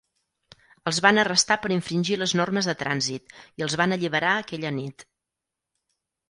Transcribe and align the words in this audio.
Els 0.91 0.99
van 1.05 1.23
arrestar 1.23 1.57
per 1.65 1.69
infringir 1.75 2.17
les 2.21 2.33
normes 2.39 2.69
de 2.71 2.75
trànsit 2.79 3.37
i 3.61 3.67
els 3.67 3.77
van 3.83 3.95
alliberar 3.99 4.33
aquella 4.41 4.73
nit. 4.81 5.07